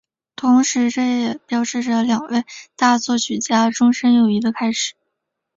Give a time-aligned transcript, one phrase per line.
[0.35, 2.43] 同时这也标志着两位
[2.75, 4.95] 大作曲家终身友谊的开始。